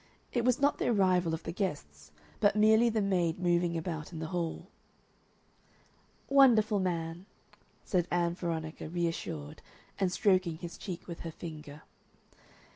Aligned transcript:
It 0.33 0.43
was 0.43 0.59
not 0.59 0.79
the 0.79 0.87
arrival 0.87 1.31
of 1.35 1.43
the 1.43 1.51
guests, 1.51 2.11
but 2.39 2.55
merely 2.55 2.89
the 2.89 3.03
maid 3.03 3.37
moving 3.37 3.77
about 3.77 4.11
in 4.11 4.17
the 4.17 4.29
hall. 4.33 4.65
"Wonderful 6.27 6.79
man!" 6.79 7.27
said 7.83 8.07
Ann 8.09 8.33
Veronica, 8.33 8.89
reassured, 8.89 9.61
and 9.99 10.11
stroking 10.11 10.57
his 10.57 10.75
cheek 10.75 11.05
with 11.07 11.19
her 11.19 11.29
finger. 11.31 11.83